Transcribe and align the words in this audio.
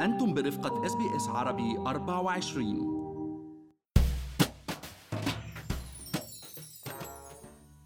أنتم 0.00 0.34
برفقة 0.34 0.86
اس 0.86 1.28
عربي 1.28 1.78
24 1.78 2.93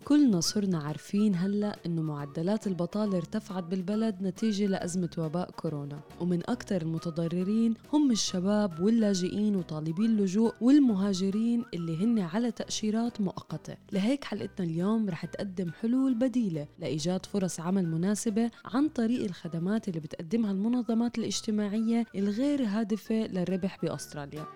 كلنا 0.08 0.40
صرنا 0.40 0.78
عارفين 0.78 1.34
هلأ 1.34 1.76
إنه 1.87 2.02
معدلات 2.02 2.66
البطالة 2.66 3.16
ارتفعت 3.16 3.64
بالبلد 3.64 4.22
نتيجة 4.22 4.66
لأزمة 4.66 5.10
وباء 5.19 5.50
كورونا. 5.50 6.00
ومن 6.21 6.50
أكثر 6.50 6.82
المتضررين 6.82 7.74
هم 7.92 8.10
الشباب 8.10 8.80
واللاجئين 8.80 9.56
وطالبي 9.56 10.06
اللجوء 10.06 10.54
والمهاجرين 10.60 11.65
اللي 11.74 12.04
هن 12.04 12.19
على 12.19 12.51
تأشيرات 12.51 13.21
مؤقتة. 13.21 13.76
لهيك 13.92 14.24
حلقتنا 14.24 14.66
اليوم 14.66 15.08
رح 15.08 15.24
تقدم 15.26 15.71
حلول 15.80 16.15
بديلة 16.15 16.66
لإيجاد 16.79 17.27
فرص 17.27 17.61
عمل 17.61 17.87
مناسبة 17.87 18.51
عن 18.65 18.88
طريق 18.88 19.25
الخدمات 19.25 19.88
اللي 19.88 20.01
بتقدمها 20.01 20.52
المنظمات 20.52 21.19
الاجتماعية 21.19 22.06
الغير 22.15 22.65
هادفة 22.65 23.15
للربح 23.15 23.79
بأستراليا. 23.83 24.47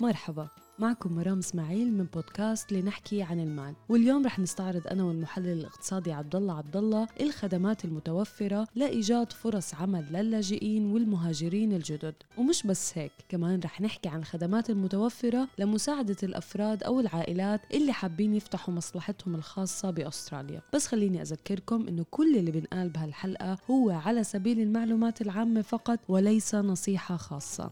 مرحبا. 0.00 0.48
معكم 0.80 1.12
مرام 1.12 1.38
إسماعيل 1.38 1.92
من 1.92 2.04
بودكاست 2.04 2.72
لنحكي 2.72 3.22
عن 3.22 3.40
المال. 3.40 3.74
واليوم 3.88 4.26
رح 4.26 4.38
نستعرض 4.38 4.86
أنا 4.86 5.04
والمحلل 5.04 5.48
الاقتصادي 5.48 6.12
عبد 6.12 6.36
الله 6.36 6.54
عبد 6.54 6.76
الله 6.76 7.06
الخدمات 7.20 7.84
المتوفرة 7.84 8.68
لإيجاد 8.74 9.32
فرص 9.32 9.74
عمل 9.74 10.04
للاجئين 10.12 10.92
والمهاجرين 10.92 11.72
الجدد. 11.72 12.14
ومش 12.38 12.62
بس 12.66 12.98
هيك 12.98 13.12
كمان 13.28 13.60
رح 13.64 13.80
نحكي 13.80 14.08
عن 14.08 14.18
الخدمات 14.18 14.70
المتوفرة 14.70 15.48
لمساعدة 15.58 16.16
الأفراد 16.22 16.82
أو 16.82 17.00
العائلات 17.00 17.60
اللي 17.74 17.92
حابين 17.92 18.34
يفتحوا 18.34 18.74
مصلحتهم 18.74 19.34
الخاصة 19.34 19.90
بأستراليا. 19.90 20.62
بس 20.74 20.86
خليني 20.86 21.22
أذكركم 21.22 21.88
إنه 21.88 22.04
كل 22.10 22.36
اللي 22.36 22.50
بنقال 22.50 22.88
بهالحلقة 22.88 23.58
هو 23.70 23.90
على 23.90 24.24
سبيل 24.24 24.60
المعلومات 24.60 25.20
العامة 25.22 25.62
فقط 25.62 25.98
وليس 26.08 26.54
نصيحة 26.54 27.16
خاصة. 27.16 27.70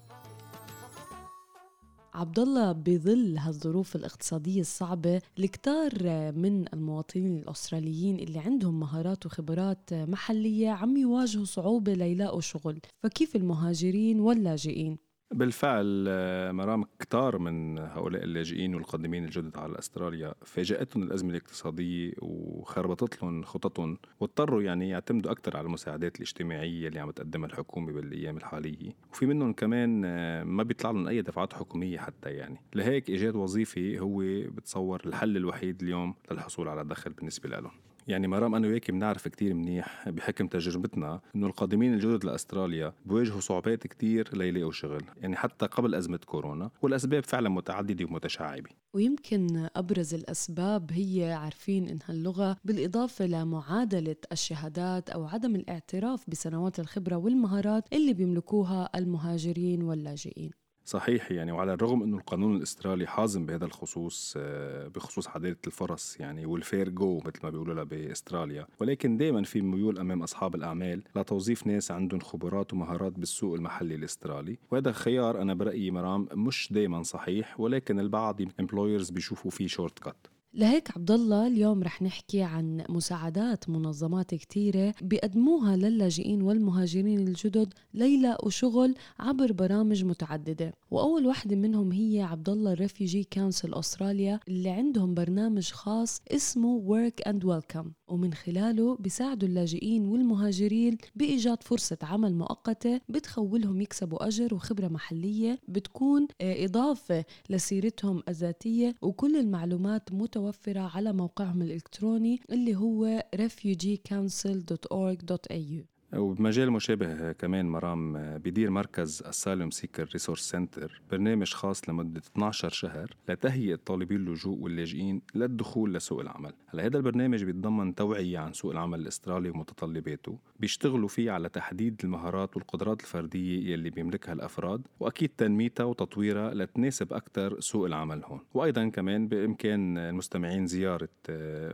عبد 2.16 2.38
الله 2.38 2.72
بظل 2.72 3.38
هالظروف 3.38 3.96
الاقتصادية 3.96 4.60
الصعبة 4.60 5.22
الكتار 5.38 5.92
من 6.32 6.74
المواطنين 6.74 7.38
الأستراليين 7.38 8.18
اللي 8.18 8.38
عندهم 8.38 8.80
مهارات 8.80 9.26
وخبرات 9.26 9.90
محلية 9.92 10.70
عم 10.70 10.96
يواجهوا 10.96 11.44
صعوبة 11.44 11.94
ليلاقوا 11.94 12.40
شغل. 12.40 12.80
فكيف 13.02 13.36
المهاجرين 13.36 14.20
واللاجئين؟ 14.20 15.05
بالفعل 15.30 16.04
مرام 16.52 16.84
كتار 16.98 17.38
من 17.38 17.78
هؤلاء 17.78 18.24
اللاجئين 18.24 18.74
والقادمين 18.74 19.24
الجدد 19.24 19.56
على 19.56 19.78
أستراليا 19.78 20.34
فاجأتهم 20.44 21.02
الأزمة 21.02 21.30
الاقتصادية 21.30 22.12
وخربطت 22.22 23.22
لهم 23.22 23.42
خططهم 23.42 23.98
واضطروا 24.20 24.62
يعني 24.62 24.88
يعتمدوا 24.88 25.30
أكثر 25.30 25.56
على 25.56 25.66
المساعدات 25.66 26.16
الاجتماعية 26.16 26.88
اللي 26.88 27.00
عم 27.00 27.10
تقدمها 27.10 27.48
الحكومة 27.48 27.92
بالأيام 27.92 28.36
الحالية. 28.36 28.92
وفي 29.12 29.26
منهم 29.26 29.52
كمان 29.52 30.00
ما 30.42 30.62
بيطلع 30.62 30.90
لهم 30.90 31.08
أي 31.08 31.22
دفعات 31.22 31.52
حكومية 31.52 31.98
حتى 31.98 32.30
يعني. 32.30 32.60
لهيك 32.74 33.08
إيجاد 33.10 33.36
وظيفة 33.36 33.98
هو 33.98 34.18
بتصور 34.50 35.02
الحل 35.06 35.36
الوحيد 35.36 35.82
اليوم 35.82 36.14
للحصول 36.30 36.68
على 36.68 36.84
دخل 36.84 37.12
بالنسبة 37.12 37.48
لهم. 37.48 37.85
يعني 38.08 38.28
مرام 38.28 38.54
أنا 38.54 38.68
وياك 38.68 38.90
بنعرف 38.90 39.28
كتير 39.28 39.54
منيح 39.54 40.08
بحكم 40.08 40.46
تجربتنا 40.46 41.20
إنه 41.36 41.46
القادمين 41.46 41.94
الجدد 41.94 42.24
لأستراليا 42.24 42.92
بواجهوا 43.04 43.40
صعوبات 43.40 43.86
كتير 43.86 44.36
ليلاقوا 44.36 44.72
شغل 44.72 45.02
يعني 45.20 45.36
حتى 45.36 45.66
قبل 45.66 45.94
أزمة 45.94 46.20
كورونا 46.26 46.70
والأسباب 46.82 47.24
فعلا 47.24 47.48
متعددة 47.48 48.04
ومتشعبة. 48.04 48.70
ويمكن 48.94 49.68
أبرز 49.76 50.14
الأسباب 50.14 50.92
هي 50.92 51.32
عارفين 51.32 51.88
انها 51.88 52.10
اللغة 52.10 52.56
بالإضافة 52.64 53.26
لمعادلة 53.26 54.16
الشهادات 54.32 55.10
أو 55.10 55.24
عدم 55.26 55.54
الاعتراف 55.56 56.30
بسنوات 56.30 56.80
الخبرة 56.80 57.16
والمهارات 57.16 57.84
اللي 57.92 58.12
بيملكوها 58.12 58.90
المهاجرين 58.94 59.82
واللاجئين. 59.82 60.50
صحيح 60.86 61.32
يعني 61.32 61.52
وعلى 61.52 61.72
الرغم 61.72 62.02
إنه 62.02 62.16
القانون 62.16 62.56
الإسترالي 62.56 63.06
حازم 63.06 63.46
بهذا 63.46 63.64
الخصوص 63.64 64.34
آه، 64.36 64.88
بخصوص 64.88 65.28
عداله 65.28 65.56
الفرص 65.66 66.20
يعني 66.20 66.46
وال 66.46 66.60
fair 66.60 66.88
go 66.88 67.18
مثل 67.18 67.38
ما 67.42 67.50
بيقولوا 67.50 67.74
لها 67.74 67.84
بإستراليا 67.84 68.66
ولكن 68.80 69.16
دائما 69.16 69.42
في 69.42 69.60
ميول 69.60 69.98
أمام 69.98 70.22
أصحاب 70.22 70.54
الأعمال 70.54 71.02
لتوظيف 71.16 71.66
ناس 71.66 71.90
عندهم 71.90 72.20
خبرات 72.20 72.72
ومهارات 72.72 73.12
بالسوق 73.12 73.54
المحلي 73.54 73.94
الإسترالي. 73.94 74.58
وهذا 74.70 74.92
خيار 74.92 75.42
أنا 75.42 75.54
برأيي 75.54 75.90
مرام 75.90 76.28
مش 76.32 76.68
دائما 76.72 77.02
صحيح 77.02 77.60
ولكن 77.60 78.00
البعض 78.00 78.40
employers 78.60 79.10
بيشوفوا 79.10 79.50
فيه 79.50 79.66
shortcut 79.66 80.26
لهيك 80.56 80.96
عبد 80.96 81.10
الله 81.10 81.46
اليوم 81.46 81.82
رح 81.82 82.02
نحكي 82.02 82.42
عن 82.42 82.84
مساعدات 82.88 83.68
منظمات 83.68 84.34
كثيرة 84.34 84.94
بيقدموها 85.02 85.76
للاجئين 85.76 86.42
والمهاجرين 86.42 87.28
الجدد 87.28 87.74
ليلاقوا 87.94 88.50
شغل 88.50 88.94
عبر 89.18 89.52
برامج 89.52 90.04
متعددة. 90.04 90.74
وأول 90.90 91.26
وحدة 91.26 91.56
منهم 91.56 91.92
هي 91.92 92.22
عبد 92.22 92.48
الله 92.48 92.72
ال 92.72 92.79
Refugee 92.79 93.28
Council 93.32 93.74
Australia 93.74 94.40
اللي 94.48 94.70
عندهم 94.70 95.14
برنامج 95.14 95.70
خاص 95.70 96.20
اسمه 96.30 96.82
Work 96.88 97.28
and 97.28 97.44
Welcome. 97.44 98.05
ومن 98.08 98.34
خلاله 98.34 98.96
بيساعدوا 98.96 99.48
اللاجئين 99.48 100.06
والمهاجرين 100.06 100.98
بإيجاد 101.16 101.62
فرصة 101.62 101.98
عمل 102.02 102.34
مؤقتة 102.34 103.00
بتخولهم 103.08 103.80
يكسبوا 103.80 104.26
أجر 104.28 104.54
وخبرة 104.54 104.88
محلية 104.88 105.58
بتكون 105.68 106.26
آه، 106.40 106.64
إضافة 106.64 107.24
لسيرتهم 107.50 108.22
الذاتية 108.28 108.94
وكل 109.02 109.36
المعلومات 109.36 110.12
متوفرة 110.12 110.80
على 110.96 111.12
موقعهم 111.12 111.62
الإلكتروني 111.62 112.40
اللي 112.50 112.76
هو 112.76 113.24
refugeecouncil.org.au 113.36 115.95
وبمجال 116.12 116.70
مشابه 116.70 117.32
كمان 117.32 117.66
مرام 117.66 118.12
بدير 118.38 118.70
مركز 118.70 119.22
ال 119.26 119.33
Asylum 119.33 119.70
Seeker 119.70 120.08
Resource 120.12 120.40
Centre 120.40 121.02
برنامج 121.10 121.52
خاص 121.52 121.88
لمدة 121.88 122.20
12 122.20 122.68
شهر 122.68 123.16
لتهيئة 123.28 123.78
طالبي 123.86 124.16
اللجوء 124.16 124.58
واللاجئين 124.58 125.22
للدخول 125.34 125.94
لسوق 125.94 126.20
العمل. 126.20 126.52
هلا 126.68 126.84
هذا 126.84 126.96
البرنامج 126.96 127.44
بيتضمن 127.44 127.94
توعية 127.94 128.38
عن 128.38 128.52
سوق 128.52 128.70
العمل 128.70 129.00
الأسترالي 129.00 129.50
ومتطلباته. 129.50 130.38
بيشتغلوا 130.60 131.08
فيه 131.08 131.30
على 131.30 131.48
تحديد 131.48 132.00
المهارات 132.04 132.56
والقدرات 132.56 133.00
الفردية 133.00 133.72
يلي 133.72 133.90
بيملكها 133.90 134.32
الأفراد 134.32 134.86
وأكيد 135.00 135.30
تنميتها 135.36 135.84
وتطويرها 135.84 136.54
لتناسب 136.54 137.12
أكثر 137.12 137.60
سوق 137.60 137.86
العمل 137.86 138.24
هون. 138.24 138.40
وأيضا 138.54 138.88
كمان 138.88 139.28
بإمكان 139.28 139.98
المستمعين 139.98 140.66
زيارة 140.66 141.08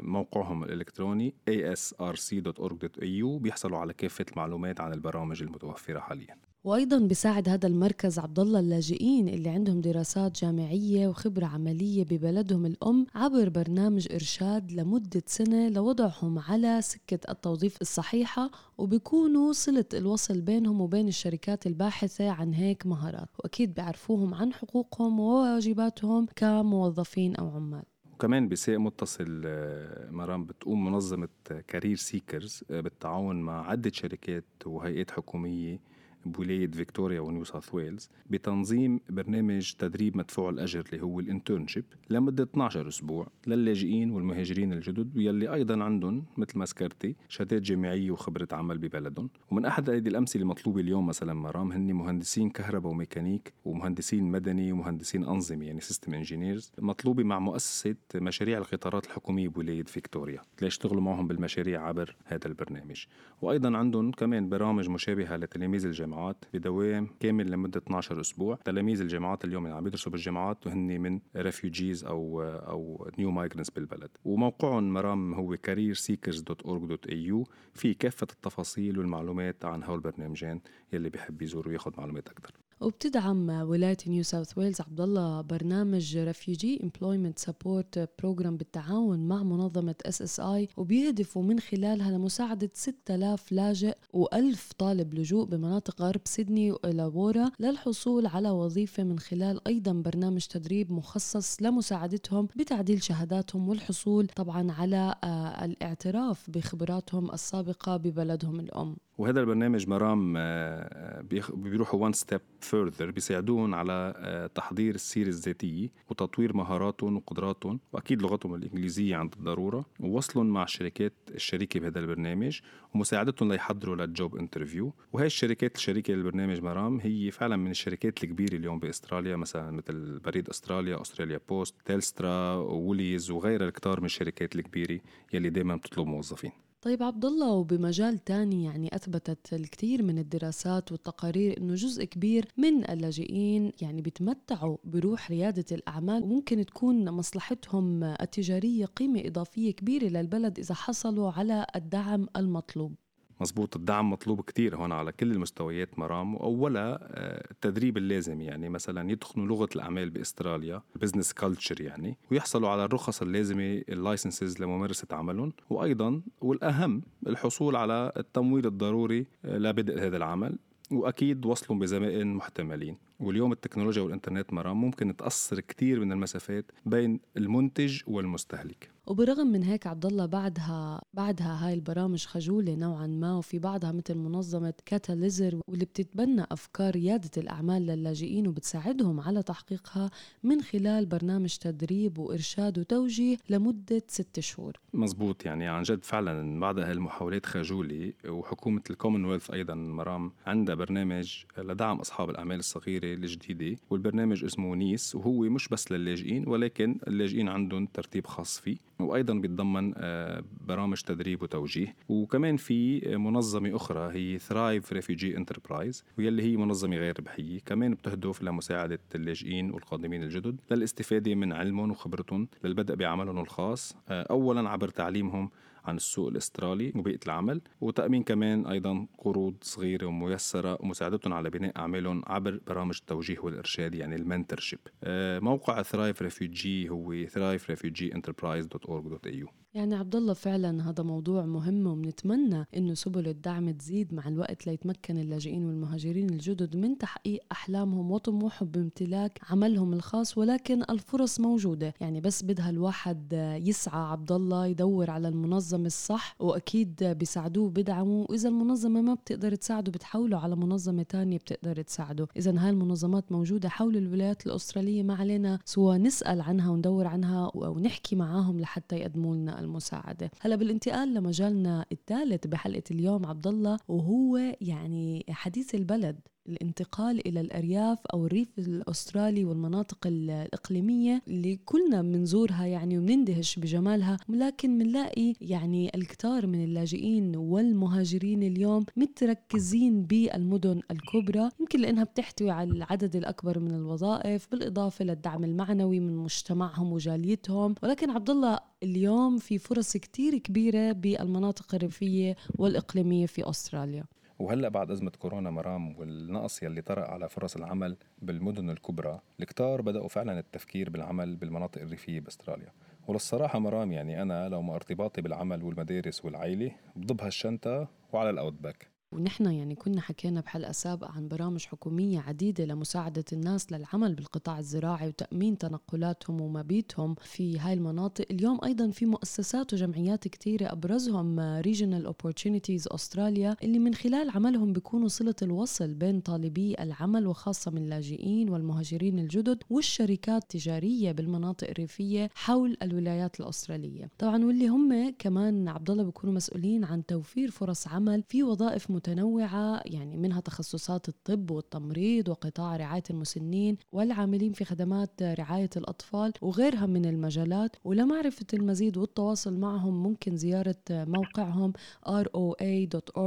موقعهم 0.01 0.65
الإلكتروني 0.65 1.35
asrc.org.au 1.51 3.27
بيحصلوا 3.41 3.79
على 3.79 3.93
كافة 3.93 4.22
كافة 4.23 4.33
المعلومات 4.33 4.81
عن 4.81 4.93
البرامج 4.93 5.43
المتوفرة 5.43 6.01
حاليا. 6.01 6.37
وأيضا 6.65 6.99
بيساعد 6.99 7.49
هذا 7.49 7.67
المركز 7.67 8.19
عبد 8.19 8.39
الله 8.39 8.61
اللاجئين 8.61 9.29
اللي 9.29 9.49
عندهم 9.49 9.81
دراسات 9.81 10.41
جامعية 10.41 11.09
وخبرة 11.09 11.47
عملية 11.47 12.05
ببلدهم 12.05 12.67
الأم 12.67 13.07
عبر 13.15 13.49
برنامج 13.49 14.09
إرشاد 14.13 14.73
لمدة 14.73 15.23
سنة 15.27 15.69
لوضعهم 15.69 16.39
على 16.39 16.83
سكة 16.83 17.31
التوظيف 17.31 17.81
الصحيحة 17.81 18.51
وبيكونوا 18.79 19.53
صلة 19.53 19.85
الوصل 19.95 20.41
بينهم 20.41 20.81
وبين 20.81 21.09
الشركات 21.09 21.67
الباحثة 21.67 22.31
عن 22.31 22.55
هيك 22.55 22.87
مهارات 22.87 23.29
وأكيد 23.39 23.75
بيعرفوهم 23.75 24.35
عن 24.35 24.53
حقوقهم 24.53 25.21
وواجباتهم 25.21 26.27
كموظفين 26.37 27.37
أو 27.37 27.49
عمال. 27.49 27.92
وكمان 28.23 28.49
بسياق 28.49 28.77
متصل 28.77 29.43
آه، 29.47 30.11
مرام 30.11 30.45
بتقوم 30.45 30.85
منظمة 30.85 31.29
Career 31.69 31.97
Seekers 31.97 32.65
آه، 32.71 32.81
بالتعاون 32.81 33.37
مع 33.37 33.71
عدة 33.71 33.91
شركات 33.95 34.45
وهيئات 34.67 35.11
حكومية 35.11 35.81
بولاية 36.27 36.71
فيكتوريا 36.71 37.21
ونيو 37.21 37.45
ساوث 37.45 37.75
ويلز 37.75 38.11
بتنظيم 38.31 39.01
برنامج 39.11 39.73
تدريب 39.73 40.17
مدفوع 40.17 40.51
الأجر 40.51 40.85
اللي 40.93 41.03
هو 41.03 41.21
ال 41.21 41.26
internship 41.26 41.85
لمدة 42.11 42.45
12 42.45 42.89
أسبوع 42.89 43.27
للاجئين 43.47 44.11
والمهاجرين 44.11 44.73
الجدد 44.73 45.17
واللي 45.17 45.55
أيضا 45.55 45.85
عندهم 45.85 46.25
مثل 46.37 46.59
ما 46.59 46.65
ذكرتي 46.65 47.17
شهادات 47.29 47.63
جامعية 47.63 48.11
وخبرة 48.11 48.49
عمل 48.53 48.79
ببلدهم. 48.79 49.31
ومن 49.51 49.65
أحد 49.65 49.91
هذه 49.91 50.09
الأمثلة 50.09 50.43
المطلوبة 50.43 50.81
اليوم 50.81 51.07
مثلا 51.07 51.35
مرام 51.35 51.73
هن 51.73 51.93
مهندسين 51.93 52.51
كهرباء 52.51 52.93
وميكانيك 52.93 53.53
ومهندسين 53.65 54.25
مدني 54.25 54.73
ومهندسين 54.73 55.25
أنظمة 55.25 55.67
يعني 55.67 55.81
system 55.81 56.15
engineers 56.15 56.73
مطلوبة 56.79 57.25
مع 57.25 57.39
مؤسسة 57.39 57.97
مشاريع 58.15 58.59
القطارات 58.59 59.07
الحكومية 59.07 59.49
بولاية 59.49 59.83
فيكتوريا. 59.85 60.41
ليشتغلوا 60.63 61.03
معهم 61.03 61.27
بالمشاريع 61.29 61.89
عبر 61.89 62.17
هذا 62.25 62.47
البرنامج؟ 62.47 63.05
وأيضا 63.43 63.77
عندهم 63.77 64.13
كمان 64.13 64.49
برامج 64.49 64.89
مشابهة 64.89 65.37
لتلاميذ 65.37 65.87
الجامعة. 65.87 66.12
الجامعات 66.13 66.45
بدوام 66.55 67.09
كامل 67.21 67.51
لمدة 67.51 67.79
12 67.79 68.21
أسبوع. 68.21 68.59
تلاميذ 68.65 69.01
الجامعات 69.01 69.45
اليوم 69.45 69.65
اللي 69.65 69.77
عم 69.77 69.87
يدرسوا 69.87 70.13
بالجامعات 70.13 70.67
وهن 70.67 71.01
من 71.01 71.21
refugees 71.37 72.05
أو 72.05 72.43
أو 72.43 73.11
new 73.19 73.31
migrants 73.31 73.71
بالبلد. 73.71 74.11
وموقعهم 74.25 74.93
مرام 74.93 75.35
هو 75.35 75.57
careerseekers.org.au 75.57 77.49
في 77.75 77.95
كافة 77.95 78.27
التفاصيل 78.33 78.99
والمعلومات 78.99 79.65
عن 79.65 79.83
هول 79.83 79.95
البرنامجين 79.95 80.61
يلي 80.93 81.09
بيحب 81.09 81.43
يزور 81.43 81.69
وياخذ 81.69 81.93
معلومات 81.99 82.29
أكثر 82.29 82.51
وبتدعم 82.83 83.49
ولاية 83.51 83.97
نيو 84.07 84.23
ساوث 84.23 84.59
ويلز 84.59 84.81
عبد 84.81 85.01
الله 85.01 85.41
برنامج 85.41 86.17
Refugee 86.19 86.81
Employment 86.83 87.39
Support 87.39 88.09
Program 88.19 88.57
بالتعاون 88.57 89.29
مع 89.29 89.43
منظمة 89.43 89.95
SSI 90.07 90.69
وبيهدفوا 90.77 91.43
من 91.43 91.61
خلالها 91.61 92.11
لمساعدة 92.11 92.71
6000 92.75 93.53
لاجئ 93.53 93.95
و1000 94.17 94.73
طالب 94.79 95.15
لجوء 95.15 95.45
بمناطق 95.45 96.03
غرب 96.03 96.21
سيدني 96.25 96.73
وإلاوارا 96.73 97.51
للحصول 97.61 98.27
على 98.27 98.51
وظيفة 98.51 99.03
من 99.03 99.19
خلال 99.19 99.69
أيضا 99.69 99.93
برنامج 99.93 100.47
تدريب 100.47 100.93
مخصص 100.93 101.63
لمساعدتهم 101.63 102.49
بتعديل 102.57 103.03
شهاداتهم 103.03 103.69
والحصول 103.69 104.27
طبعا 104.27 104.73
على 104.73 105.15
آه، 105.25 105.65
الاعتراف 105.65 106.51
بخبراتهم 106.51 107.31
السابقة 107.33 107.97
ببلدهم 107.97 108.61
الأم. 108.61 108.97
وهذا 109.23 109.41
البرنامج 109.41 109.89
مرام 109.89 110.35
آه، 110.37 111.25
بيروحوا 111.55 112.01
one 112.01 112.13
step 112.13 112.41
further 112.71 113.03
بيساعدون 113.03 113.75
على 113.75 114.15
آه، 114.17 114.47
تحضير 114.47 114.95
السيرة 114.95 115.29
الذاتية 115.29 115.89
وتطوير 116.11 116.57
مهاراتهم 116.57 117.17
وقدراتهم 117.17 117.81
وأكيد 117.93 118.23
لغتهم 118.23 118.55
الإنجليزية 118.55 119.17
عند 119.17 119.35
الضرورة 119.39 119.85
ووصلهم 120.01 120.47
مع 120.47 120.63
الشركات 120.63 121.13
الشريكة 121.35 121.81
بهذا 121.81 121.99
البرنامج 121.99 122.61
ومساعدتهم 122.95 123.53
ليحضروا 123.53 123.97
لل 123.97 124.13
job 124.13 124.37
interview 124.37 124.95
وهي 125.13 125.27
الشركات 125.27 125.77
الشريكة 125.77 126.15
للبرنامج 126.15 126.61
مرام 126.61 127.01
هي 127.01 127.31
فعلا 127.31 127.57
من 127.57 127.71
الشركات 127.71 128.25
الكبيرة 128.25 128.55
اليوم 128.55 128.79
بأستراليا 128.79 129.37
مثلا 129.37 129.71
مثل 129.71 130.19
بريد 130.19 130.49
أستراليا 130.49 131.01
Australia 131.01 131.41
Post 131.49 131.75
Telstra 131.85 132.55
و 132.55 132.64
Woolies 132.64 133.31
وغيرها 133.31 133.67
الكتار 133.69 134.01
من 134.01 134.07
الشركات 134.07 134.57
الكبيرة 134.57 135.01
يلي 135.33 135.51
دايما 135.51 135.77
بتطلب 135.77 136.07
موظفين. 136.07 136.53
طيب 136.83 137.03
عبد 137.03 137.25
الله 137.25 137.53
وبمجال 137.53 138.25
تاني 138.25 138.65
يعني 138.65 138.97
أثبتت 138.97 139.53
الكثير 139.53 140.03
من 140.03 140.19
الدراسات 140.19 140.93
والتقارير 140.93 141.59
إنه 141.59 141.75
جزء 141.75 142.05
كبير 142.05 142.49
من 142.57 142.91
اللاجئين 142.91 143.73
يعني 143.81 144.03
بيتمتعوا 144.03 144.77
بروح 144.85 145.31
ريادة 145.31 145.65
الأعمال 145.73 146.23
وممكن 146.23 146.67
تكون 146.67 147.11
مصلحتهم 147.11 148.05
التجارية 148.05 148.85
قيمة 148.85 149.23
إضافية 149.27 149.71
كبيرة 149.73 150.05
للبلد 150.05 150.59
إذا 150.59 150.75
حصلوا 150.75 151.31
على 151.31 151.67
الدعم 151.77 152.29
المطلوب. 152.37 152.95
مزبوط 153.41 153.77
الدعم 153.77 154.11
مطلوب 154.11 154.41
كتير 154.41 154.77
هون 154.77 154.93
على 154.93 155.13
كل 155.13 155.33
المستويات 155.33 155.99
مرام 155.99 156.35
وأولا 156.35 156.99
آه، 157.03 157.51
التدريب 157.51 157.97
اللازم 157.97 158.41
يعني 158.41 158.69
مثلا 158.69 159.11
يتقنوا 159.11 159.47
لغة 159.47 159.69
الأعمال 159.77 160.11
بأستراليا 160.11 160.83
business 160.97 161.33
culture 161.33 161.81
يعني 161.81 162.17
ويحصلوا 162.31 162.69
على 162.69 162.85
الرخص 162.85 163.23
اللازمة 163.23 163.83
ال 163.89 163.97
licences 163.97 164.61
لممارسة 164.61 165.07
عملهم 165.13 165.53
وأيضا 165.71 166.23
والأهم 166.41 167.03
الحصول 167.27 167.77
على 167.77 168.13
التمويل 168.17 168.67
الضروري 168.67 169.27
آه، 169.45 169.59
لبدء 169.59 170.07
هذا 170.07 170.17
العمل 170.17 170.59
وأكيد 170.91 171.47
وصلهم 171.47 171.79
بزباين 171.79 172.35
محتملين. 172.35 172.97
واليوم 173.21 173.53
التكنولوجيا 173.53 174.03
والإنترنت 174.03 174.53
مرام 174.53 174.81
ممكن 174.81 175.17
تقصر 175.17 175.61
كثير 175.61 176.01
من 176.01 176.13
المسافات 176.13 176.73
بين 176.87 177.21
المنتج 177.37 178.01
والمستهلك. 178.07 178.92
وبرغم 179.07 179.47
من 179.47 179.63
هيك 179.63 179.87
عبد 179.87 180.07
الله 180.07 180.27
بعدها 180.27 181.03
بعدها 181.15 181.67
هاي 181.67 181.75
البرامج 181.75 182.27
خجولة 182.27 182.75
نوعا 182.75 183.07
ما 183.07 183.37
وفي 183.37 183.59
بعضها 183.59 183.93
مثل 183.93 184.15
منظمة 184.15 184.75
Catalysr 184.87 185.61
واللي 185.69 185.85
بتتبنى 185.85 186.45
أفكار 186.51 186.95
رياده 186.95 187.31
الأعمال 187.37 187.87
للاجئين 187.87 188.47
وبتساعدهم 188.49 189.21
على 189.21 189.43
تحقيقها 189.43 190.11
من 190.43 190.61
خلال 190.63 191.07
برنامج 191.07 191.57
تدريب 191.57 192.19
وإرشاد 192.19 192.79
وتوجيه 192.79 193.37
لمدة 193.51 194.03
ست 194.09 194.41
شهور. 194.41 194.73
مزبوط 194.95 195.45
يعني 195.47 195.69
عن 195.69 195.83
جد 195.83 196.05
فعلا 196.05 196.61
بعدها 196.61 196.79
المحاولات 196.79 197.47
خجولة 197.47 198.13
وحكومة 198.29 198.83
الكومنولث 198.91 199.51
أيضا 199.51 199.75
مرام 199.75 200.33
عندها 200.47 200.75
برنامج 200.75 201.45
لدعم 201.59 201.99
أصحاب 202.01 202.31
الأعمال 202.31 202.59
الصغيرة 202.59 203.15
الجديدة 203.15 203.79
والبرنامج 203.91 204.45
اسمه 204.45 204.75
NEIS 204.75 205.15
وهو 205.15 205.41
مش 205.41 205.69
بس 205.69 205.93
للاجئين 205.93 206.49
ولكن 206.49 206.99
اللاجئين 207.09 207.49
عندهم 207.49 207.87
ترتيب 207.87 208.27
خاص 208.27 208.61
فيه 208.61 208.77
وأيضا 209.03 209.35
بيتضمن 209.35 209.93
آه، 209.97 210.43
برامج 210.67 211.01
تدريب 211.01 211.43
وتوجيه. 211.43 211.95
وكمان 212.09 212.57
في 212.57 213.01
منظمة 213.17 213.77
أخرى 213.77 214.13
هي 214.15 214.39
Thrive 214.39 214.93
Refugee 214.93 215.37
Enterprise 215.37 216.05
واللي 216.19 216.43
هي 216.43 216.57
منظمة 216.57 216.97
غير 216.97 217.19
ربحية. 217.19 217.61
كمان 217.67 217.95
بتهدف 217.95 218.43
لمساعدة 218.43 218.99
اللاجئين 219.15 219.71
والقادمين 219.71 220.23
الجدد 220.23 220.57
للاستفادة 220.71 221.35
من 221.35 221.53
علمهم 221.53 221.91
وخبرتهم 221.91 222.49
للبدء 222.65 222.95
بعملهم 222.95 223.39
الخاص. 223.39 223.97
آه، 224.09 224.23
اولا 224.23 224.71
عبر 224.71 224.89
تعليمهم 224.89 225.51
عن 225.85 225.97
السوق 225.97 226.29
الأسترالي 226.29 226.93
وبيئة 226.97 227.21
العمل 227.27 227.61
وتأمين 227.81 228.23
كمان 228.23 228.67
أيضا 228.67 229.07
قروض 229.19 229.55
صغيرة 229.63 230.07
وميسرة 230.07 230.79
ومساعدتهم 230.81 231.33
على 231.33 231.51
بناء 231.51 231.79
أعمالهم 231.79 232.23
عبر 232.27 232.61
برامج 232.67 232.99
التوجيه 233.01 233.39
والإرشاد 233.39 233.95
يعني 233.95 234.17
ال 234.17 234.22
mentorship. 234.22 234.79
آه، 235.05 235.39
موقع 235.39 235.83
ثرايف 235.83 236.23
ريفيجي 236.23 236.91
هو 236.91 237.27
thriverefugeenterprise.org.au 237.27 239.62
يعني 239.75 239.95
عبد 239.95 240.17
الله 240.17 240.33
فعلا 240.33 240.91
هذا 240.91 241.03
موضوع 241.03 241.47
مهم 241.47 241.87
وبنتمنى 241.87 242.67
إنه 242.77 242.95
سبل 242.95 243.29
الدعم 243.29 243.71
تزيد 243.71 244.15
مع 244.15 244.29
الوقت 244.29 244.67
ليتمكن 244.67 245.19
اللاجئين 245.19 245.67
والمهاجرين 245.67 246.31
الجدد 246.31 246.77
من 246.77 246.99
تحقيق 246.99 247.41
أحلامهم 247.53 248.11
وطموحهم 248.11 248.69
بامتلاك 248.69 249.41
عملهم 249.51 249.93
الخاص 249.93 250.39
ولكن 250.39 250.83
الفرص 250.91 251.41
موجودة. 251.41 251.95
يعني 252.01 252.21
بس 252.21 252.43
بدها 252.45 252.71
الواحد 252.71 253.33
يسعى 253.63 254.01
عبد 254.01 254.33
الله 254.33 254.67
يدور 254.67 255.11
على 255.11 255.29
المنظمه 255.29 255.87
الصح 255.87 256.37
وأكيد 256.41 257.05
بيساعدوه 257.05 257.71
بدعموا 257.71 258.27
وإذا 258.31 258.49
المنظمة 258.49 259.03
ما 259.03 259.15
بتقدر 259.15 259.55
تساعده 259.55 259.93
بتحوله 259.93 260.39
على 260.39 260.57
منظمة 260.57 261.03
تانية 261.03 261.39
بتقدر 261.39 261.83
تساعده. 261.83 262.29
إذا 262.37 262.59
هاي 262.59 262.71
المنظمات 262.71 263.33
موجودة 263.33 263.69
حول 263.69 263.97
الولايات 263.97 264.47
الأسترالية 264.47 265.03
ما 265.03 265.15
علينا 265.15 265.59
سوى 265.65 265.99
نسأل 265.99 266.41
عنها 266.41 266.71
وندور 266.71 267.07
عنها 267.07 267.51
ونحكي 267.55 268.17
معاهم 268.17 268.61
لحتى 268.61 268.97
يقدموا 268.97 269.37
لنا 269.37 269.62
المساعدة. 269.63 270.31
هلا 270.41 270.57
بالانتقال 270.57 271.15
لمجالنا 271.15 271.87
الثالث 271.93 272.47
بحلقة 272.47 272.83
اليوم 272.91 273.27
عبد 273.27 273.47
الله 273.47 273.79
وهو 273.89 274.37
يعني 274.61 275.25
حديث 275.31 275.75
البلد. 275.75 276.21
الانتقال 276.49 277.29
إلى 277.29 277.41
الأرياف 277.41 277.99
أو 278.15 278.27
الريف 278.27 278.49
الأسترالي 278.59 279.45
والمناطق 279.45 280.07
الإقليمية 280.07 281.23
اللي 281.29 281.57
كلنا 281.57 282.03
بنزورها 282.03 282.67
يعني 282.67 282.99
وبنندهش 282.99 283.59
بجمالها 283.59 284.17
لكن 284.29 284.79
بنلاقي 284.79 285.35
يعني 285.41 285.91
الكثار 285.95 286.47
من 286.47 286.65
اللاجئين 286.65 287.37
والمهاجرين 287.37 288.43
اليوم 288.43 288.85
متركزين 288.97 290.03
بالمدن 290.03 290.81
الكبرى 290.91 291.49
يمكن 291.61 291.81
لأنها 291.81 292.05
بتحتوي 292.05 292.51
على 292.51 292.71
العدد 292.71 293.17
الأكبر 293.17 293.59
من 293.59 293.75
الوظائف 293.75 294.49
بالإضافة 294.51 295.05
للدعم 295.05 295.45
المعنوي 295.45 296.01
من 296.01 296.17
مجتمعهم 296.17 296.93
وجاليتهم 296.93 297.75
ولكن 297.83 298.11
عبد 298.11 298.31
الله 298.31 298.59
اليوم 298.83 299.39
في 299.39 299.59
فرص 299.59 299.97
كتير 299.97 300.39
كبيرة 300.39 300.93
بالمناطق 300.93 301.75
الريفية 301.75 302.37
والإقليمية 302.59 303.27
في 303.27 303.51
أستراليا. 303.51 304.05
وهلأ 304.43 304.69
بعد 304.69 304.91
أزمة 304.91 305.11
كورونا 305.19 305.51
مرام 305.51 305.99
والنقص 305.99 306.63
يلي 306.63 306.83
طرأ 306.83 307.11
على 307.11 307.29
فرص 307.29 307.57
العمل 307.57 307.97
بالمدن 308.23 308.71
الكبرى 308.71 309.21
الكتار 309.41 309.83
بدأوا 309.83 310.09
فعلا 310.09 310.39
التفكير 310.39 310.91
بالعمل 310.91 311.37
بالمناطق 311.37 311.83
الريفية 311.83 312.21
بأستراليا. 312.21 312.73
وللصراحة 313.09 313.59
مرام 313.59 313.93
يعني 313.93 314.23
أنا 314.23 314.49
لو 314.49 314.63
ما 314.63 314.75
ارتباطي 314.75 315.23
بالعمل 315.23 315.63
والمدارس 315.63 316.25
والعيلة 316.25 316.73
بضب 316.97 317.21
هالشنطة 317.21 317.89
وعلى 318.13 318.31
الأوتباك 318.31 318.92
ونحن 319.13 319.47
يعني 319.47 319.75
كنا 319.75 320.01
حكينا 320.01 320.41
بحلقة 320.41 320.73
سابقة 320.73 321.11
عن 321.11 321.29
برامج 321.29 321.67
حكومية 321.67 322.21
عديدة 322.21 322.65
لمساعدة 322.65 323.25
الناس 323.33 323.73
للعمل 323.73 324.15
بالقطاع 324.15 324.59
الزراعي 324.59 325.09
وتأمين 325.09 325.59
تنقلاتهم 325.59 326.41
ومبيتهم 326.41 327.15
في 327.15 327.59
هاي 327.59 327.73
المناطق. 327.73 328.25
اليوم 328.31 328.59
أيضا 328.65 328.91
في 328.91 329.07
مؤسسات 329.07 329.75
وجمعيات 329.75 330.29
كثيرة 330.29 330.73
أبرزهم 330.73 331.63
Regional 331.63 332.07
Opportunities 332.13 332.95
أستراليا 332.95 333.57
اللي 333.63 333.79
من 333.79 333.95
خلال 333.95 334.31
عملهم 334.31 334.73
بيكونوا 334.73 335.09
صلة 335.09 335.35
الوصل 335.43 335.95
بين 335.95 336.21
طالبي 336.21 336.75
العمل 336.81 337.27
وخاصة 337.27 337.71
من 337.71 337.83
اللاجئين 337.83 338.51
والمهاجرين 338.51 339.19
الجدد 339.19 339.63
والشركات 339.71 340.43
التجارية 340.43 341.13
بالمناطق 341.13 341.69
الريفية 341.71 342.31
حول 342.35 342.77
الولايات 342.83 343.41
الأسترالية. 343.41 344.11
طبعا 344.19 344.45
واللي 344.45 344.69
هم 344.69 345.15
كمان 345.19 345.69
عبد 345.69 345.91
الله 345.91 346.03
بيكونوا 346.05 346.35
مسؤولين 346.35 346.85
عن 346.85 347.07
توفير 347.07 347.51
فرص 347.51 347.89
عمل 347.89 348.23
في 348.29 348.43
وظائف 348.43 348.91
متنوعة 349.03 349.83
يعني 349.87 350.17
منها 350.17 350.41
تخصصات 350.41 351.09
الطب 351.09 351.51
والتمريض 351.51 352.29
وقطاع 352.29 352.77
رعاية 352.77 353.03
المسنين 353.11 353.77
والعاملين 353.93 354.53
في 354.53 354.65
خدمات 354.65 355.23
رعاية 355.23 355.71
الأطفال 355.77 356.33
وغيرها 356.41 356.87
من 356.87 357.05
المجالات. 357.05 357.77
ولمعرفة 357.85 358.47
المزيد 358.55 358.97
والتواصل 358.97 359.59
معهم 359.59 360.03
ممكن 360.03 360.37
زيارة 360.37 360.77
موقعهم 360.91 361.73
roa.org.au 362.09 363.23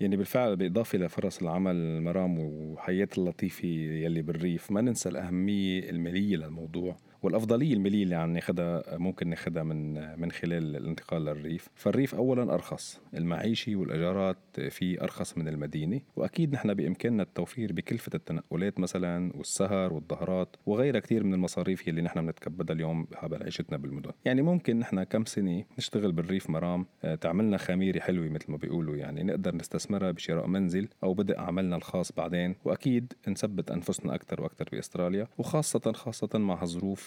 يعني 0.00 0.16
بالفعل 0.16 0.56
بالإضافة 0.56 0.98
لفرص 0.98 1.42
العمل 1.42 1.76
المرام 1.76 2.38
وحياة 2.38 3.08
اللطيفة 3.18 3.68
يلي 3.68 4.22
بالريف 4.22 4.70
ما 4.70 4.80
ننسى 4.80 5.08
الأهمية 5.08 5.90
المالية 5.90 6.36
للموضوع. 6.36 6.96
والأفضلية 7.22 7.74
الماليه 7.74 8.02
اللي 8.02 8.14
عم 8.14 8.32
ناخذها 8.32 8.82
ممكن 8.98 9.28
ناخذها 9.28 9.62
من 9.62 9.92
من 10.20 10.32
خلال 10.32 10.76
الانتقال 10.76 11.24
للريف. 11.24 11.68
فالريف 11.74 12.14
اولا 12.14 12.54
أرخص 12.54 13.00
المعيشة 13.14 13.76
والإيجارات 13.76 14.36
فيه 14.70 15.02
أرخص 15.02 15.38
من 15.38 15.48
المدينة. 15.48 16.00
وأكيد 16.16 16.52
نحن 16.52 16.74
بإمكاننا 16.74 17.22
التوفير 17.22 17.72
بكلفة 17.72 18.10
التنقلات 18.14 18.80
مثلا 18.80 19.32
والسهر 19.36 19.92
والظهرات 19.92 20.56
وغيرها 20.66 21.00
كثير 21.00 21.24
من 21.24 21.34
المصاريف 21.34 21.88
اللي 21.88 22.02
نحن 22.02 22.26
بنتكبدها 22.26 22.76
اليوم 22.76 23.04
بحال 23.04 23.42
عيشتنا 23.42 23.76
بالمدن. 23.76 24.10
يعني 24.24 24.42
ممكن 24.42 24.78
نحن 24.78 25.02
كم 25.02 25.24
سنة 25.24 25.64
نشتغل 25.78 26.12
بالريف 26.12 26.50
مرام 26.50 26.86
آه، 27.04 27.14
تعملنا 27.14 27.56
خميرة 27.56 28.00
حلوة 28.00 28.28
مثل 28.28 28.50
ما 28.50 28.56
بيقولوا. 28.56 28.96
يعني 28.96 29.22
نقدر 29.22 29.56
نستثمرها 29.56 30.10
بشراء 30.10 30.46
منزل 30.46 30.88
أو 31.04 31.14
بدء 31.14 31.40
عملنا 31.40 31.76
الخاص 31.76 32.12
بعدين. 32.12 32.54
وأكيد 32.64 33.12
نثبت 33.28 33.70
أنفسنا 33.70 34.14
أكثر 34.14 34.42
وأكثر 34.42 34.68
بأستراليا 34.72 35.26
وخاصة 35.38 35.92
خاصة 35.92 36.38
مع 36.38 36.56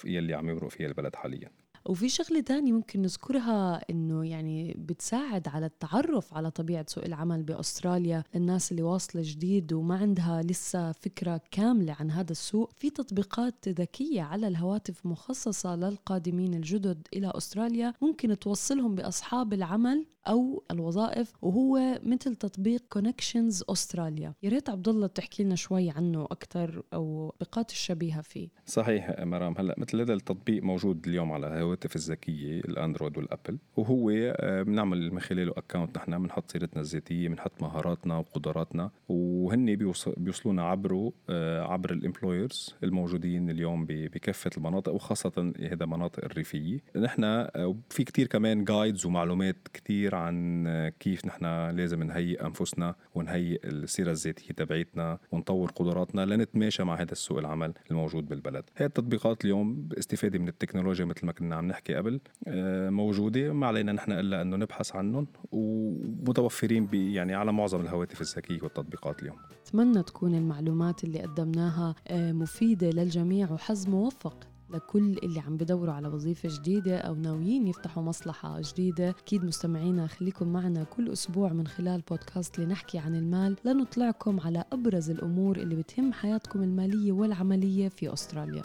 يلي 0.05 0.33
عم 0.33 0.49
يمرق 0.49 0.67
فيها 0.69 0.87
البلد 0.87 1.15
حاليا. 1.15 1.51
وفي 1.85 2.09
شغلة 2.09 2.41
تانية 2.41 2.71
ممكن 2.71 3.01
نذكرها 3.01 3.81
إنه 3.89 4.25
يعني 4.25 4.75
بتساعد 4.77 5.47
على 5.47 5.65
التعرف 5.65 6.33
على 6.33 6.51
طبيعة 6.51 6.85
سوق 6.89 7.05
العمل 7.05 7.43
بأستراليا. 7.43 8.23
للناس 8.35 8.71
اللي 8.71 8.83
واصلة 8.83 9.21
جديد 9.25 9.73
وما 9.73 9.97
عندها 9.97 10.41
لسه 10.41 10.91
فكرة 10.91 11.41
كاملة 11.51 11.95
عن 11.99 12.11
هذا 12.11 12.31
السوق 12.31 12.71
في 12.77 12.89
تطبيقات 12.89 13.69
ذكية 13.69 14.21
على 14.21 14.47
الهواتف 14.47 15.05
مخصصة 15.05 15.75
للقادمين 15.75 16.53
الجدد 16.53 17.07
إلى 17.13 17.31
أستراليا 17.35 17.93
ممكن 18.01 18.39
توصلهم 18.39 18.95
بأصحاب 18.95 19.53
العمل. 19.53 20.05
أو 20.27 20.63
الوظائف 20.71 21.33
وهو 21.41 21.99
مثل 22.03 22.35
تطبيق 22.35 22.83
كونكشنز 22.89 23.63
استراليا 23.69 24.33
يا 24.43 24.49
ريت 24.49 24.69
عبد 24.69 24.87
الله 24.87 25.07
تحكي 25.07 25.43
لنا 25.43 25.55
شوي 25.55 25.89
عنه 25.89 26.23
أكثر 26.23 26.83
أو 26.93 27.33
التطبيقات 27.45 27.71
الشبيهة 27.71 28.21
فيه. 28.21 28.49
صحيح 28.65 29.19
مرام. 29.19 29.55
هلا 29.57 29.75
مثل 29.77 30.01
هذا 30.01 30.13
التطبيق 30.13 30.63
موجود 30.63 31.07
اليوم 31.07 31.31
على 31.31 31.47
الهواتف 31.47 31.95
الذكية 31.95 32.59
ال 32.59 32.67
Android 32.67 33.17
وال 33.17 33.28
Apple. 33.28 33.59
وهو 33.77 34.09
آه، 34.09 34.63
بنعمل 34.63 35.11
من 35.11 35.19
خلاله 35.19 35.53
account 35.57 35.97
نحن 35.97 36.23
بنحط 36.23 36.51
سيرتنا 36.51 36.81
الذاتية 36.81 37.29
بنحط 37.29 37.61
مهاراتنا 37.61 38.17
وقدراتنا. 38.17 38.91
وهن 39.09 39.75
بيوصلونا 40.17 40.63
عبره 40.63 41.13
آه، 41.29 41.61
عبر 41.61 41.93
ال 41.93 42.02
employers 42.02 42.75
الموجودين 42.83 43.49
اليوم 43.49 43.85
بكافة 43.85 44.51
المناطق 44.57 44.93
وخاصة 44.93 45.53
هذا 45.59 45.83
المناطق 45.83 46.25
الريفية. 46.25 46.79
نحن 46.95 47.23
آه، 47.23 47.75
في 47.89 48.03
كتير 48.03 48.27
كمان 48.27 48.63
guides 48.63 49.05
ومعلومات 49.05 49.67
كتير 49.73 50.14
عن 50.15 50.65
كيف 50.99 51.25
نحن 51.25 51.45
لازم 51.69 52.03
نهيئ 52.03 52.45
أنفسنا 52.45 52.95
ونهيئ 53.15 53.67
السيرة 53.67 54.11
الذاتية 54.11 54.53
تبعيتنا 54.53 55.19
ونطور 55.31 55.71
قدراتنا 55.71 56.25
لنتماشى 56.25 56.83
مع 56.83 56.95
هذا 56.95 57.11
السوق 57.11 57.37
العمل 57.37 57.73
الموجود 57.91 58.27
بالبلد. 58.27 58.63
هي 58.77 58.85
التطبيقات 58.85 59.45
اليوم 59.45 59.87
باستفادة 59.87 60.39
من 60.39 60.47
التكنولوجيا 60.47 61.05
مثل 61.05 61.25
ما 61.25 61.31
كنا 61.31 61.55
عم 61.55 61.67
نحكي 61.67 61.95
قبل 61.95 62.19
آه، 62.47 62.89
موجودة. 62.89 63.53
ما 63.53 63.67
علينا 63.67 63.91
نحن 63.91 64.11
إلا 64.11 64.41
أنه 64.41 64.57
نبحث 64.57 64.95
عنهم 64.95 65.27
ومتوفرين 65.51 66.89
يعني 66.93 67.33
على 67.33 67.53
معظم 67.53 67.81
الهواتف 67.81 68.21
الذكية 68.21 68.61
والتطبيقات 68.61 69.21
اليوم. 69.21 69.37
أتمنى 69.67 70.03
تكون 70.03 70.35
المعلومات 70.35 71.03
اللي 71.03 71.21
قدمناها 71.21 71.95
آه، 72.07 72.31
مفيدة 72.31 72.89
للجميع 72.89 73.51
وحظ 73.51 73.89
موفق. 73.89 74.54
لكل 74.69 75.17
اللي 75.23 75.39
عم 75.39 75.57
بدوروا 75.57 75.93
على 75.93 76.07
وظيفة 76.07 76.49
جديدة 76.51 76.97
أو 76.97 77.15
ناويين 77.15 77.67
يفتحوا 77.67 78.03
مصلحة 78.03 78.61
جديدة. 78.61 79.09
أكيد 79.09 79.45
مستمعينا 79.45 80.07
خليكم 80.07 80.47
معنا 80.47 80.83
كل 80.83 81.11
أسبوع 81.11 81.53
من 81.53 81.67
خلال 81.67 82.01
بودكاست 82.01 82.59
لنحكي 82.59 82.97
عن 82.97 83.15
المال. 83.15 83.55
لنطلعكم 83.65 84.39
على 84.39 84.63
أبرز 84.71 85.09
الأمور 85.09 85.57
اللي 85.57 85.75
بتهم 85.75 86.13
حياتكم 86.13 86.63
المالية 86.63 87.11
والعملية 87.11 87.89
في 87.89 88.13
أستراليا. 88.13 88.61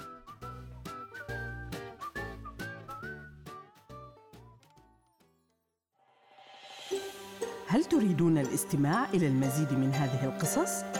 هل 7.67 7.85
تريدون 7.85 8.39
الاستماع 8.39 9.11
إلى 9.11 9.27
المزيد 9.29 9.73
من 9.73 9.91
هذه 9.93 10.25
القصص؟ 10.25 11.00